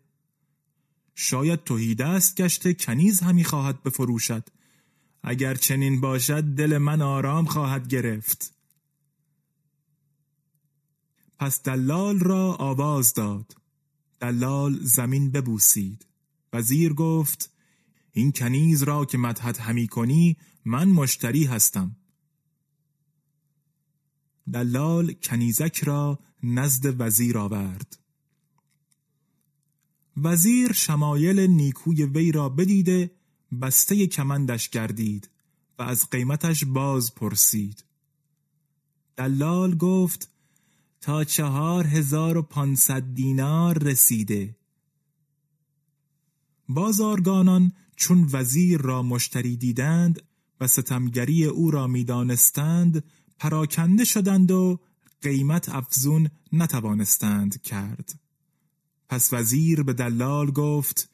شاید 1.14 1.64
توهیده 1.64 2.06
است 2.06 2.36
گشته 2.36 2.74
کنیز 2.74 3.20
همی 3.20 3.44
خواهد 3.44 3.82
بفروشد. 3.82 4.48
اگر 5.22 5.54
چنین 5.54 6.00
باشد 6.00 6.44
دل 6.44 6.78
من 6.78 7.02
آرام 7.02 7.44
خواهد 7.44 7.88
گرفت. 7.88 8.54
پس 11.38 11.62
دلال 11.62 12.18
را 12.18 12.54
آواز 12.54 13.14
داد. 13.14 13.56
دلال 14.20 14.78
زمین 14.82 15.30
ببوسید. 15.30 16.06
وزیر 16.52 16.92
گفت 16.92 17.50
این 18.12 18.32
کنیز 18.32 18.82
را 18.82 19.04
که 19.04 19.18
مدحت 19.18 19.60
همی 19.60 19.88
کنی 19.88 20.36
من 20.68 20.88
مشتری 20.88 21.44
هستم. 21.44 21.96
دلال 24.52 25.12
کنیزک 25.12 25.84
را 25.84 26.18
نزد 26.42 27.00
وزیر 27.00 27.38
آورد. 27.38 27.98
وزیر 30.16 30.72
شمایل 30.72 31.40
نیکوی 31.40 32.04
وی 32.04 32.32
را 32.32 32.48
بدیده 32.48 33.10
بسته 33.62 34.06
کمندش 34.06 34.68
گردید 34.68 35.30
و 35.78 35.82
از 35.82 36.10
قیمتش 36.10 36.64
باز 36.64 37.14
پرسید. 37.14 37.84
دلال 39.16 39.76
گفت 39.76 40.30
تا 41.00 41.24
چهار 41.24 41.86
هزار 41.86 42.36
و 42.36 42.42
پانصد 42.42 43.14
دینار 43.14 43.78
رسیده. 43.78 44.56
بازارگانان 46.68 47.72
چون 47.96 48.28
وزیر 48.32 48.80
را 48.80 49.02
مشتری 49.02 49.56
دیدند 49.56 50.22
و 50.60 50.66
ستمگری 50.66 51.44
او 51.44 51.70
را 51.70 51.86
می‌دانستند 51.86 53.04
پراکنده 53.38 54.04
شدند 54.04 54.50
و 54.50 54.80
قیمت 55.22 55.68
افزون 55.68 56.30
نتوانستند 56.52 57.62
کرد. 57.62 58.20
پس 59.08 59.32
وزیر 59.32 59.82
به 59.82 59.92
دلال 59.92 60.50
گفت 60.50 61.10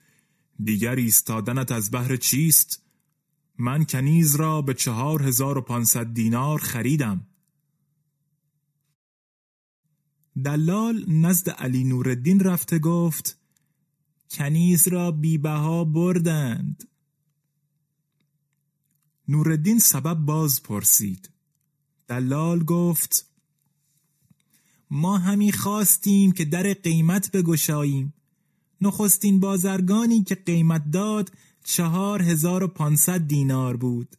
دیگر 0.64 0.94
ایستادنت 0.94 1.72
از 1.72 1.90
بهر 1.90 2.16
چیست؟ 2.16 2.82
من 3.58 3.84
کنیز 3.84 4.36
را 4.36 4.62
به 4.62 4.74
چهار 4.74 5.22
هزار 5.22 5.58
و 5.58 5.60
پانصد 5.60 6.06
دینار 6.14 6.58
خریدم. 6.58 7.26
دلال 10.44 11.04
نزد 11.08 11.50
علی 11.50 11.84
نوردین 11.84 12.40
رفته 12.40 12.78
گفت 12.78 13.38
کنیز 14.30 14.88
را 14.88 15.10
بیبها 15.10 15.84
بردند. 15.84 16.88
نوردین 19.28 19.78
سبب 19.78 20.14
باز 20.14 20.62
پرسید. 20.62 21.30
دلال 22.08 22.64
گفت 22.64 23.26
ما 24.90 25.18
همی 25.18 25.52
خواستیم 25.52 26.32
که 26.32 26.44
در 26.44 26.72
قیمت 26.74 27.30
بگشاییم. 27.32 28.14
نخستین 28.80 29.40
بازرگانی 29.40 30.22
که 30.24 30.34
قیمت 30.34 30.90
داد 30.90 31.32
چهار 31.64 32.22
هزار 32.22 32.62
و 32.62 32.68
پانصد 32.68 33.20
دینار 33.20 33.76
بود 33.76 34.16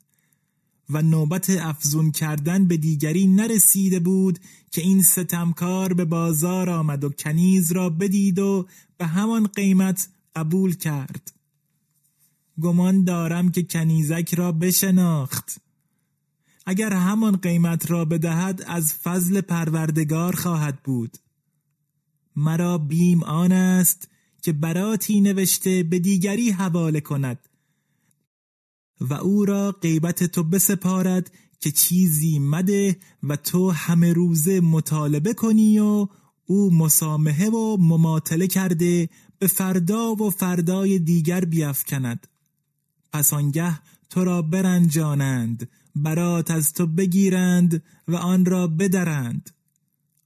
و 0.89 1.01
نوبت 1.01 1.49
افزون 1.49 2.11
کردن 2.11 2.67
به 2.67 2.77
دیگری 2.77 3.27
نرسیده 3.27 3.99
بود 3.99 4.39
که 4.71 4.81
این 4.81 5.03
ستمکار 5.03 5.93
به 5.93 6.05
بازار 6.05 6.69
آمد 6.69 7.03
و 7.03 7.09
کنیز 7.09 7.71
را 7.71 7.89
بدید 7.89 8.39
و 8.39 8.67
به 8.97 9.05
همان 9.05 9.47
قیمت 9.47 10.09
قبول 10.35 10.75
کرد. 10.75 11.34
گمان 12.61 13.03
دارم 13.03 13.51
که 13.51 13.63
کنیزک 13.63 14.33
را 14.33 14.51
بشناخت. 14.51 15.61
اگر 16.65 16.93
همان 16.93 17.37
قیمت 17.37 17.91
را 17.91 18.05
بدهد 18.05 18.63
از 18.67 18.93
فضل 18.93 19.41
پروردگار 19.41 20.35
خواهد 20.35 20.83
بود. 20.83 21.17
مرا 22.35 22.77
بیم 22.77 23.23
آن 23.23 23.51
است 23.51 24.09
که 24.41 24.53
براتی 24.53 25.21
نوشته 25.21 25.83
به 25.83 25.99
دیگری 25.99 26.51
حواله 26.51 27.01
کند 27.01 27.39
و 29.01 29.13
او 29.13 29.45
را 29.45 29.71
غیبت 29.71 30.23
تو 30.23 30.43
بسپارد 30.43 31.31
که 31.59 31.71
چیزی 31.71 32.39
مده 32.39 32.97
و 33.23 33.35
تو 33.35 33.71
همه 33.71 34.13
روزه 34.13 34.59
مطالبه 34.59 35.33
کنی 35.33 35.79
و 35.79 36.07
او 36.45 36.73
مسامحه 36.73 37.49
و 37.49 37.77
مماطله 37.77 38.47
کرده 38.47 39.09
به 39.39 39.47
فردا 39.47 40.15
و 40.15 40.29
فردای 40.29 40.99
دیگر 40.99 41.45
بیافکند. 41.45 42.27
پس 43.15 43.33
آنگه 43.33 43.79
تو 44.09 44.23
را 44.23 44.41
برنجانند 44.41 45.69
برات 45.95 46.51
از 46.51 46.73
تو 46.73 46.87
بگیرند 46.87 47.83
و 48.07 48.15
آن 48.15 48.45
را 48.45 48.67
بدرند. 48.67 49.49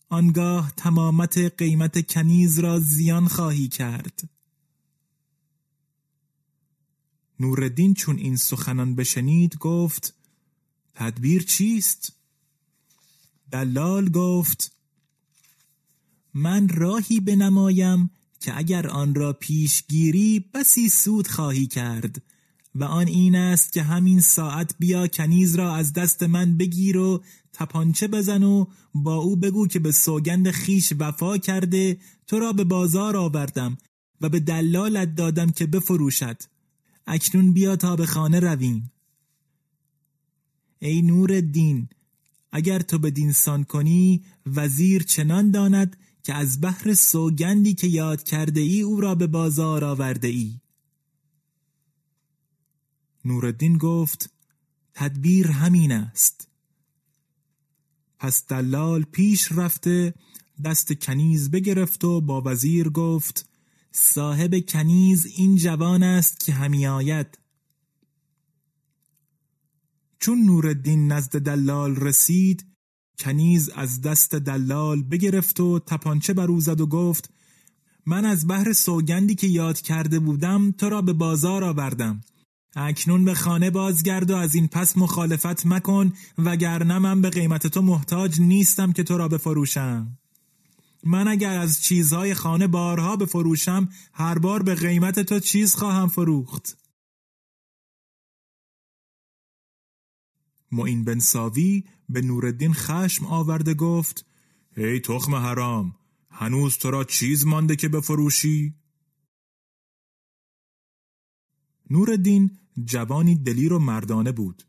آنگاه 0.09 0.73
تمامت 0.77 1.37
قیمت 1.37 2.11
کنیز 2.11 2.59
را 2.59 2.79
زیان 2.79 3.27
خواهی 3.27 3.67
کرد. 3.67 4.29
نوردین 7.39 7.93
چون 7.93 8.17
این 8.17 8.35
سخنان 8.35 8.95
بشنید 8.95 9.57
گفت 9.57 10.13
تدبیر 10.93 11.43
چیست؟ 11.43 12.13
دلال 13.51 14.09
گفت 14.09 14.71
من 16.33 16.69
راهی 16.69 17.19
بنمایم 17.19 18.09
که 18.39 18.57
اگر 18.57 18.87
آن 18.87 19.15
را 19.15 19.33
پیشگیری 19.33 20.45
بسی 20.53 20.89
سود 20.89 21.27
خواهی 21.27 21.67
کرد. 21.67 22.21
و 22.75 22.83
آن 22.83 23.07
این 23.07 23.35
است 23.35 23.73
که 23.73 23.83
همین 23.83 24.21
ساعت 24.21 24.75
بیا 24.79 25.07
کنیز 25.07 25.55
را 25.55 25.75
از 25.75 25.93
دست 25.93 26.23
من 26.23 26.57
بگیر 26.57 26.97
و 26.97 27.23
تپانچه 27.53 28.07
بزن 28.07 28.43
و 28.43 28.65
با 28.93 29.15
او 29.15 29.35
بگو 29.35 29.67
که 29.67 29.79
به 29.79 29.91
سوگند 29.91 30.51
خیش 30.51 30.93
وفا 30.99 31.37
کرده 31.37 31.97
تو 32.27 32.39
را 32.39 32.53
به 32.53 32.63
بازار 32.63 33.17
آوردم 33.17 33.77
و 34.21 34.29
به 34.29 34.39
دلالت 34.39 35.15
دادم 35.15 35.49
که 35.49 35.65
بفروشد. 35.65 36.37
اکنون 37.07 37.53
بیا 37.53 37.75
تا 37.75 37.95
به 37.95 38.05
خانه 38.05 38.39
رویم. 38.39 38.91
ای 40.79 41.01
نور 41.01 41.41
دین 41.41 41.89
اگر 42.51 42.79
تو 42.79 42.99
به 42.99 43.11
دینسان 43.11 43.63
کنی 43.63 44.23
وزیر 44.45 45.03
چنان 45.03 45.51
داند 45.51 45.97
که 46.23 46.33
از 46.33 46.61
بحر 46.61 46.93
سوگندی 46.93 47.73
که 47.73 47.87
یاد 47.87 48.23
کرده 48.23 48.59
ای 48.59 48.81
او 48.81 49.01
را 49.01 49.15
به 49.15 49.27
بازار 49.27 49.83
آورده 49.83 50.27
ای. 50.27 50.59
نوردین 53.25 53.77
گفت 53.77 54.29
تدبیر 54.93 55.47
همین 55.47 55.91
است. 55.91 56.47
پس 58.19 58.47
دلال 58.47 59.03
پیش 59.03 59.51
رفته 59.51 60.13
دست 60.65 60.93
کنیز 60.93 61.51
بگرفت 61.51 62.03
و 62.03 62.21
با 62.21 62.41
وزیر 62.45 62.89
گفت 62.89 63.49
صاحب 63.91 64.59
کنیز 64.67 65.25
این 65.25 65.55
جوان 65.55 66.03
است 66.03 66.39
که 66.39 66.53
همی 66.53 66.87
آید. 66.87 67.37
چون 70.19 70.41
نوردین 70.41 71.11
نزد 71.11 71.39
دلال 71.39 71.95
رسید 71.95 72.65
کنیز 73.19 73.69
از 73.69 74.01
دست 74.01 74.35
دلال 74.35 75.03
بگرفت 75.03 75.59
و 75.59 75.79
تپانچه 75.79 76.33
بر 76.33 76.47
او 76.47 76.59
زد 76.59 76.81
و 76.81 76.87
گفت 76.87 77.29
من 78.05 78.25
از 78.25 78.47
بحر 78.47 78.73
سوگندی 78.73 79.35
که 79.35 79.47
یاد 79.47 79.81
کرده 79.81 80.19
بودم 80.19 80.71
تو 80.71 80.89
را 80.89 81.01
به 81.01 81.13
بازار 81.13 81.63
آوردم. 81.63 82.21
اکنون 82.75 83.25
به 83.25 83.33
خانه 83.33 83.69
بازگرد 83.69 84.31
و 84.31 84.35
از 84.35 84.55
این 84.55 84.67
پس 84.67 84.97
مخالفت 84.97 85.65
مکن 85.65 86.13
وگرنه 86.37 86.99
من 86.99 87.21
به 87.21 87.29
قیمت 87.29 87.67
تو 87.67 87.81
محتاج 87.81 88.41
نیستم 88.41 88.91
که 88.91 89.03
تو 89.03 89.17
را 89.17 89.27
بفروشم 89.27 90.17
من 91.03 91.27
اگر 91.27 91.57
از 91.57 91.83
چیزهای 91.83 92.33
خانه 92.33 92.67
بارها 92.67 93.15
بفروشم 93.15 93.89
هر 94.13 94.37
بار 94.37 94.63
به 94.63 94.75
قیمت 94.75 95.19
تو 95.19 95.39
چیز 95.39 95.75
خواهم 95.75 96.07
فروخت 96.07 96.77
معین 100.71 101.03
بن 101.03 101.19
ساوی 101.19 101.83
به 102.09 102.21
نوردین 102.21 102.73
خشم 102.73 103.25
آورده 103.25 103.73
گفت 103.73 104.25
ای 104.77 104.99
تخم 104.99 105.35
حرام 105.35 105.95
هنوز 106.31 106.77
تو 106.77 106.91
را 106.91 107.03
چیز 107.03 107.45
مانده 107.45 107.75
که 107.75 107.89
بفروشی؟ 107.89 108.75
نوردین 111.89 112.57
جوانی 112.85 113.35
دلیر 113.35 113.73
و 113.73 113.79
مردانه 113.79 114.31
بود. 114.31 114.63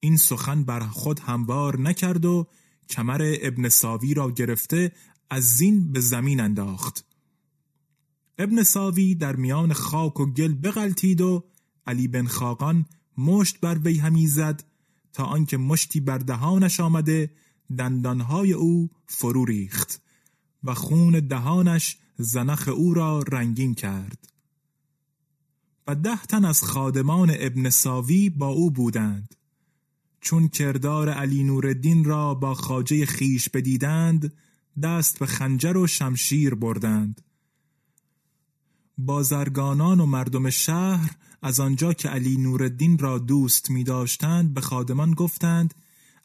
این 0.00 0.16
سخن 0.16 0.64
بر 0.64 0.80
خود 0.80 1.18
هموار 1.20 1.80
نکرد 1.80 2.24
و 2.24 2.46
کمر 2.88 3.36
ابن 3.42 3.68
ساوی 3.68 4.14
را 4.14 4.30
گرفته 4.30 4.92
از 5.30 5.44
زین 5.44 5.92
به 5.92 6.00
زمین 6.00 6.40
انداخت. 6.40 7.04
ابن 8.38 8.62
ساوی 8.62 9.14
در 9.14 9.36
میان 9.36 9.72
خاک 9.72 10.20
و 10.20 10.26
گل 10.26 10.54
بغلتید 10.54 11.20
و 11.20 11.44
علی 11.86 12.08
بن 12.08 12.26
خاقان 12.26 12.86
مشت 13.18 13.60
بر 13.60 13.78
وی 13.78 13.98
همی 13.98 14.26
زد 14.26 14.64
تا 15.12 15.24
آنکه 15.24 15.56
مشتی 15.56 16.00
بر 16.00 16.18
دهانش 16.18 16.80
آمده 16.80 17.30
دندانهای 17.78 18.52
او 18.52 18.90
فرو 19.06 19.44
ریخت 19.44 20.02
و 20.64 20.74
خون 20.74 21.20
دهانش 21.20 21.96
زنخ 22.16 22.68
او 22.68 22.94
را 22.94 23.22
رنگین 23.22 23.74
کرد. 23.74 24.28
ده 25.94 26.22
تن 26.22 26.44
از 26.44 26.62
خادمان 26.62 27.32
ابن 27.38 27.70
ساوی 27.70 28.30
با 28.30 28.48
او 28.48 28.70
بودند. 28.70 29.34
چون 30.20 30.48
کردار 30.48 31.08
علی 31.08 31.44
نوردین 31.44 32.04
را 32.04 32.34
با 32.34 32.54
خاجه 32.54 33.06
خیش 33.06 33.48
بدیدند 33.48 34.32
دست 34.82 35.18
به 35.18 35.26
خنجر 35.26 35.76
و 35.76 35.86
شمشیر 35.86 36.54
بردند. 36.54 37.20
بازرگانان 38.98 40.00
و 40.00 40.06
مردم 40.06 40.50
شهر 40.50 41.16
از 41.42 41.60
آنجا 41.60 41.92
که 41.92 42.08
علی 42.08 42.36
نوردین 42.36 42.98
را 42.98 43.18
دوست 43.18 43.70
می 43.70 43.84
داشتند 43.84 44.54
به 44.54 44.60
خادمان 44.60 45.14
گفتند 45.14 45.74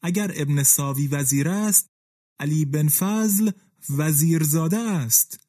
اگر 0.01 0.32
ابن 0.36 0.63
ساوی 0.63 1.08
وزیر 1.08 1.49
است 1.49 1.89
علی 2.39 2.65
بن 2.65 2.88
فضل 2.88 3.51
وزیرزاده 3.89 4.78
است. 4.78 5.44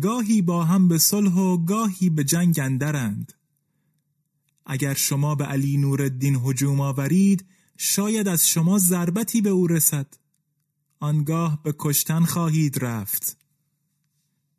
گاهی 0.00 0.42
با 0.42 0.64
هم 0.64 0.88
به 0.88 0.98
صلح 0.98 1.34
و 1.34 1.64
گاهی 1.64 2.10
به 2.10 2.24
جنگ 2.24 2.60
اندرند. 2.60 3.32
اگر 4.66 4.94
شما 4.94 5.34
به 5.34 5.44
علی 5.44 5.76
نوردین 5.76 6.34
هجوم 6.44 6.80
آورید 6.80 7.44
شاید 7.76 8.28
از 8.28 8.48
شما 8.48 8.78
ضربتی 8.78 9.40
به 9.40 9.50
او 9.50 9.66
رسد. 9.66 10.06
آنگاه 11.00 11.62
به 11.62 11.74
کشتن 11.78 12.24
خواهید 12.24 12.84
رفت. 12.84 13.36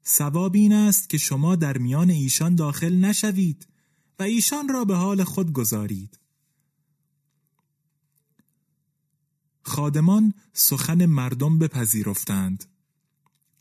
سواب 0.04 0.56
این 0.56 0.74
است 0.74 1.10
که 1.10 1.18
شما 1.18 1.56
در 1.56 1.78
میان 1.78 2.10
ایشان 2.10 2.56
داخل 2.56 2.96
نشوید 2.96 3.68
و 4.20 4.24
ایشان 4.24 4.70
را 4.70 4.86
به 4.86 4.96
حال 4.96 5.24
خود 5.24 5.54
گذارید. 5.54 6.20
خادمان 9.62 10.34
سخن 10.54 11.06
مردم 11.06 11.60
بپذیرفتند. 11.60 12.66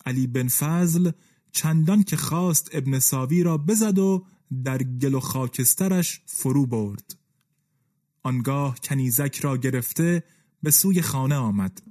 علی 0.07 0.27
بن 0.27 0.49
فضل 0.49 1.11
چندان 1.53 2.03
که 2.03 2.17
خواست 2.17 2.69
ابن 2.73 2.99
ساوی 2.99 3.43
را 3.43 3.59
بزد 3.59 3.99
و 3.99 4.25
در 4.65 4.83
گل 4.83 5.15
و 5.15 5.21
خاکسترش 5.21 6.21
فرو 6.27 6.67
برد. 6.67 7.17
آنگاه 8.23 8.79
کنیزک 8.85 9.41
را 9.41 9.57
گرفته 9.57 10.25
به 10.63 10.71
سوی 10.71 11.03
خانه 11.03 11.35
آمد. 11.35 11.83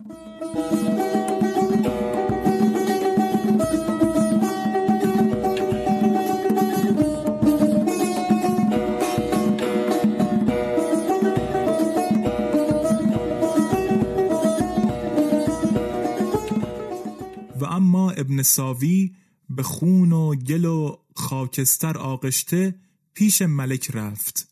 و 17.59 17.65
اما 17.65 18.11
ابن 18.11 18.41
ساوی 18.41 19.11
به 19.55 19.63
خون 19.63 20.11
و 20.11 20.35
گل 20.35 20.65
و 20.65 20.97
خاکستر 21.15 21.97
آغشته 21.97 22.75
پیش 23.13 23.41
ملک 23.41 23.91
رفت. 23.93 24.47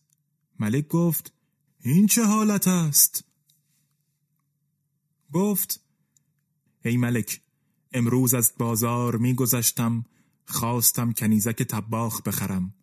ملک 0.59 0.87
گفت 0.87 1.33
این 1.79 2.07
چه 2.07 2.23
حالت 2.23 2.67
است؟ 2.67 3.23
گفت 5.33 5.81
ای 6.85 6.97
ملک 6.97 7.41
امروز 7.91 8.33
از 8.33 8.53
بازار 8.57 9.15
میگذشتم 9.15 10.05
خواستم 10.45 11.11
کنیزک 11.11 11.63
تباخ 11.63 12.21
بخرم. 12.21 12.73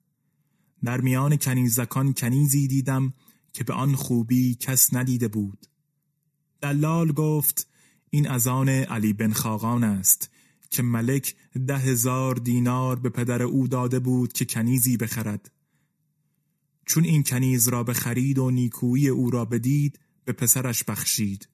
در 0.85 1.01
میان 1.01 1.37
کنیزکان 1.37 2.13
کنیزی 2.13 2.69
دیدم 2.69 3.15
که 3.53 3.65
به 3.65 3.73
آن 3.73 3.95
خوبی 3.95 4.55
کس 4.55 4.95
ندیده 4.95 5.29
بود. 5.29 5.67
دلال 6.61 7.13
گفت 7.13 7.69
این 8.11 8.29
از 8.29 8.47
آن 8.47 8.69
علی 8.69 9.13
بن 9.13 9.33
خاقان 9.33 9.85
است. 9.85 10.31
که 10.71 10.83
ملک 10.83 11.35
ده 11.67 11.79
هزار 11.79 12.35
دینار 12.35 12.99
به 12.99 13.09
پدر 13.09 13.43
او 13.43 13.69
داده 13.69 13.99
بود 13.99 14.33
که 14.33 14.45
کنیزی 14.45 14.97
بخرد. 14.97 15.51
چون 16.87 17.05
این 17.05 17.23
کنیز 17.23 17.69
را 17.69 17.85
بخرید 17.85 18.39
و 18.39 18.51
نیکویی 18.51 19.09
او 19.09 19.31
را 19.31 19.45
بدید 19.45 19.99
به 20.25 20.33
پسرش 20.33 20.85
بخشید. 20.85 21.49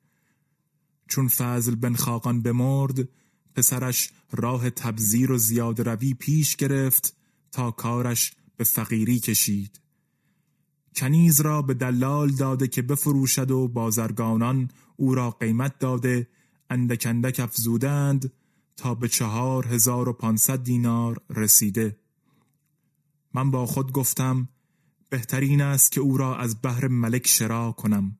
چون 1.08 1.28
فضل 1.28 1.74
بن 1.74 1.94
خاقان 1.94 2.42
بمرد 2.42 3.08
پسرش 3.54 4.10
راه 4.32 4.70
تبذیر 4.70 5.32
و 5.32 5.38
زیاد 5.38 5.88
روی 5.88 6.14
پیش 6.14 6.56
گرفت 6.56 7.16
تا 7.52 7.70
کارش 7.70 8.32
به 8.56 8.64
فقیری 8.64 9.20
کشید. 9.20 9.80
کنیز 10.96 11.40
را 11.40 11.62
به 11.62 11.74
دلال 11.74 12.30
داده 12.30 12.68
که 12.68 12.82
بفروشد 12.82 13.50
و 13.50 13.68
بازرگانان 13.68 14.70
او 14.96 15.14
را 15.14 15.30
قیمت 15.30 15.78
داده 15.78 16.28
اندک 16.70 17.06
اندک 17.06 17.40
افزودند 17.40 18.32
تا 18.76 18.94
به 18.94 19.08
چهار 19.08 19.66
هزار 19.66 20.08
و 20.08 20.12
پانصد 20.12 20.62
دینار 20.62 21.20
رسیده. 21.30 21.98
من 23.34 23.50
با 23.50 23.66
خود 23.66 23.92
گفتم 23.92 24.48
بهترین 25.10 25.60
است 25.60 25.92
که 25.92 26.00
او 26.00 26.16
را 26.16 26.36
از 26.36 26.56
بحر 26.62 26.88
ملک 26.88 27.26
شرا 27.26 27.72
کنم. 27.72 28.18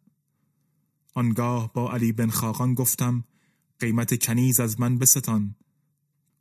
آنگاه 1.15 1.73
با 1.73 1.93
علی 1.93 2.13
بن 2.13 2.31
خاقان 2.31 2.75
گفتم 2.75 3.25
قیمت 3.81 4.25
کنیز 4.25 4.61
از 4.61 4.81
من 4.81 4.99
بستان. 4.99 5.55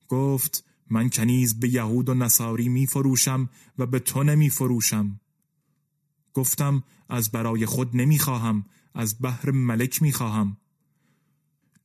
گفت 0.08 0.66
من 0.90 1.10
کنیز 1.10 1.60
به 1.60 1.70
یهود 1.70 2.10
و 2.10 2.14
نصاری 2.14 2.70
می 2.70 2.88
فروشم 2.88 3.50
و 3.78 3.86
به 3.86 4.00
تو 4.00 4.24
نمی 4.24 4.50
فروشم. 4.50 5.20
گفتم 6.34 6.84
از 7.10 7.32
برای 7.32 7.66
خود 7.66 7.96
نمی 7.96 8.20
خواهم 8.20 8.66
از 8.94 9.22
بحر 9.22 9.52
ملک 9.52 10.02
می 10.02 10.14
خواهم. 10.14 10.58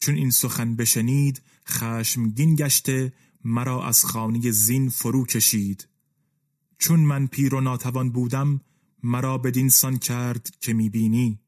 چون 0.06 0.14
این 0.14 0.30
سخن 0.30 0.76
بشنید 0.76 1.42
خشمگین 1.68 2.56
گشته 2.56 3.12
مرا 3.44 3.86
از 3.86 4.04
خانه 4.04 4.50
زین 4.50 4.88
فرو 4.88 5.26
کشید. 5.26 5.88
چون 6.78 7.00
من 7.00 7.26
پیر 7.26 7.54
و 7.54 7.60
ناتوان 7.60 8.10
بودم 8.10 8.60
مرا 9.02 9.38
بدین 9.38 9.68
سان 9.68 9.98
کرد 9.98 10.50
که 10.60 10.72
می‌بینی. 10.72 11.40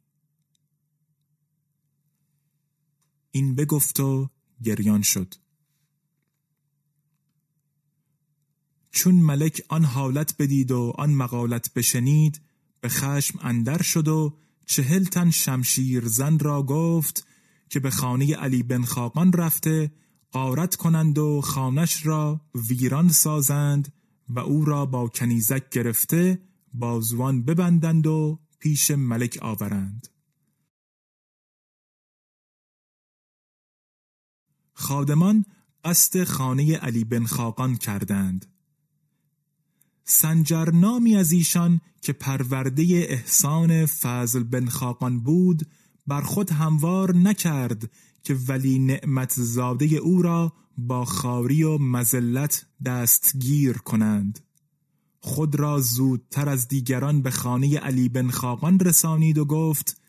این 3.31 3.55
بگفت 3.55 4.01
و 4.01 4.31
گریان 4.63 5.03
شد. 5.03 5.35
چون 8.91 9.15
ملک 9.15 9.63
آن 9.69 9.85
حالت 9.85 10.35
بدید 10.39 10.71
و 10.71 10.93
آن 10.99 11.11
مقالت 11.11 11.75
بشنید 11.75 12.41
به 12.81 12.89
خشم 12.89 13.39
اندر 13.43 13.83
شد 13.83 14.09
و 14.09 14.39
چهل 14.67 15.05
تن 15.05 15.31
شمشیر 15.31 16.09
زن 16.09 16.39
را 16.39 16.63
گفت 16.63 17.29
که 17.69 17.81
به 17.81 17.91
خانه 17.91 18.35
علی 18.35 18.63
بن 18.63 18.83
خاقان 18.83 19.33
رفته 19.33 19.93
قارت 20.33 20.77
کنند 20.77 21.19
و 21.19 21.41
خانش 21.41 22.07
را 22.07 22.41
ویران 22.69 23.09
سازند 23.09 23.93
و 24.29 24.39
او 24.39 24.65
را 24.65 24.87
با 24.87 25.09
کنیزک 25.09 25.71
گرفته 25.71 26.43
بازوان 26.75 27.45
ببندند 27.45 28.07
و 28.07 28.39
پیش 28.59 28.91
ملک 28.91 29.39
آورند. 29.43 30.09
خادمان 34.73 35.45
قصد 35.85 36.25
خانه 36.25 36.77
علی 36.77 37.05
بن 37.05 37.25
خاقان 37.25 37.77
کردند. 37.77 38.47
سنجر 40.05 40.71
نامی 40.71 41.17
از 41.17 41.33
ایشان 41.33 41.81
که 42.01 42.13
پرورده 42.13 42.83
احسان 43.09 43.87
فضل 43.87 44.43
بن 44.43 44.69
خاقان 44.69 45.21
بود 45.21 45.67
بر 46.09 46.21
خود 46.21 46.51
هموار 46.51 47.17
نکرد 47.17 47.91
که 48.23 48.35
ولی 48.49 48.79
نعمت 48.79 49.33
زاده 49.37 49.87
او 49.87 50.23
را 50.23 50.53
با 50.79 51.05
خاری 51.05 51.63
و 51.63 51.79
مزلت 51.79 52.67
دستگیر 52.85 53.73
کنند. 53.73 54.41
خود 55.21 55.55
را 55.55 55.81
زودتر 55.81 56.49
از 56.49 56.69
دیگران 56.69 57.23
به 57.23 57.31
خانه 57.31 57.79
علی 57.79 58.09
بن 58.09 58.31
خاقان 58.31 58.81
رسانید 58.81 59.39
و 59.39 59.45
گفت 59.45 60.01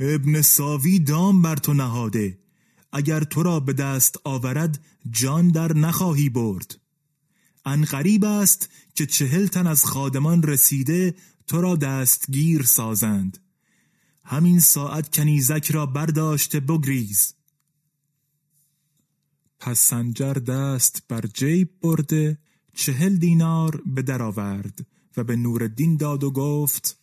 ابن 0.00 0.42
ساوی 0.42 0.98
دام 0.98 1.42
بر 1.42 1.56
تو 1.56 1.74
نهاده. 1.74 2.38
اگر 2.92 3.24
تو 3.24 3.42
را 3.42 3.60
به 3.60 3.72
دست 3.72 4.16
آورد 4.24 4.84
جان 5.10 5.48
در 5.48 5.72
نخواهی 5.72 6.28
برد. 6.28 6.78
ان 7.64 7.84
غریب 7.84 8.24
است 8.24 8.68
که 8.94 9.06
چهل 9.06 9.46
تن 9.46 9.66
از 9.66 9.84
خادمان 9.84 10.42
رسیده 10.42 11.14
تو 11.46 11.60
را 11.60 11.76
دستگیر 11.76 12.62
سازند. 12.62 13.38
همین 14.24 14.60
ساعت 14.60 15.16
کنیزک 15.16 15.70
را 15.70 15.86
برداشته 15.86 16.60
بگریز. 16.60 17.34
پس 19.58 19.80
سنجر 19.80 20.34
دست 20.34 21.02
بر 21.08 21.26
جیب 21.26 21.80
برده 21.80 22.38
چهل 22.74 23.16
دینار 23.16 23.82
به 23.86 24.02
در 24.02 24.22
آورد 24.22 24.86
و 25.16 25.24
به 25.24 25.36
نورالدین 25.36 25.96
داد 25.96 26.24
و 26.24 26.30
گفت 26.30 26.98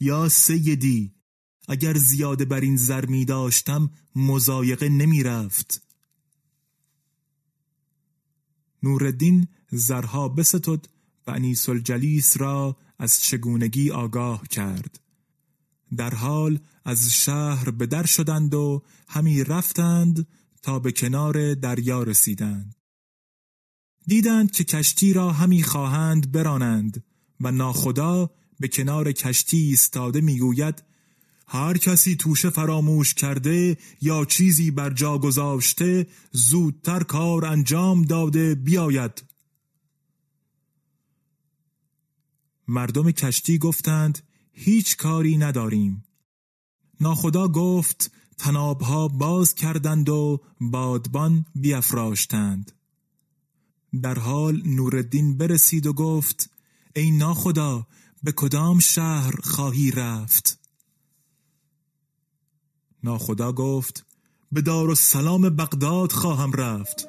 یا 0.00 0.28
سیدی 0.28 1.14
اگر 1.68 1.96
زیاده 1.96 2.44
بر 2.44 2.60
این 2.60 2.76
زر 2.76 3.06
می 3.06 3.24
داشتم 3.24 3.90
مزایقه 4.16 4.88
نمی 4.88 5.22
رفت. 5.22 5.82
نورالدین 8.82 9.48
زرها 9.70 10.28
بستد 10.28 10.86
و 11.26 11.30
انیس 11.30 11.68
الجلیس 11.68 12.36
را 12.36 12.76
از 12.98 13.20
چگونگی 13.20 13.90
آگاه 13.90 14.48
کرد. 14.48 15.01
در 15.96 16.14
حال 16.14 16.58
از 16.84 17.14
شهر 17.14 17.70
به 17.70 17.86
در 17.86 18.06
شدند 18.06 18.54
و 18.54 18.82
همی 19.08 19.44
رفتند 19.44 20.26
تا 20.62 20.78
به 20.78 20.92
کنار 20.92 21.54
دریا 21.54 22.02
رسیدند. 22.02 22.74
دیدند 24.06 24.50
که 24.50 24.64
کشتی 24.64 25.12
را 25.12 25.32
همی 25.32 25.62
خواهند 25.62 26.32
برانند 26.32 27.04
و 27.40 27.50
ناخدا 27.50 28.30
به 28.60 28.68
کنار 28.68 29.12
کشتی 29.12 29.56
ایستاده 29.56 30.20
می‌گوید 30.20 30.82
هر 31.48 31.78
کسی 31.78 32.16
توشه 32.16 32.50
فراموش 32.50 33.14
کرده 33.14 33.76
یا 34.00 34.24
چیزی 34.24 34.70
بر 34.70 34.90
جا 34.90 35.18
گذاشته 35.18 36.06
زودتر 36.32 37.02
کار 37.02 37.44
انجام 37.44 38.02
داده 38.02 38.54
بیاید. 38.54 39.22
مردم 42.68 43.10
کشتی 43.10 43.58
گفتند 43.58 44.18
هیچ 44.52 44.96
کاری 44.96 45.36
نداریم. 45.36 46.04
ناخدا 47.00 47.48
گفت 47.48 48.10
تنابها 48.38 49.08
باز 49.08 49.54
کردند 49.54 50.08
و 50.08 50.40
بادبان 50.60 51.44
بیافراشتند. 51.54 52.72
در 54.02 54.18
حال 54.18 54.62
نوردین 54.64 55.36
برسید 55.36 55.86
و 55.86 55.92
گفت 55.92 56.50
ای 56.96 57.10
ناخدا 57.10 57.86
به 58.22 58.32
کدام 58.32 58.78
شهر 58.78 59.34
خواهی 59.42 59.90
رفت؟ 59.90 60.58
ناخدا 63.04 63.52
گفت 63.52 64.06
به 64.52 64.60
دار 64.60 64.90
و 64.90 64.94
سلام 64.94 65.48
بغداد 65.48 66.12
خواهم 66.12 66.52
رفت. 66.52 67.08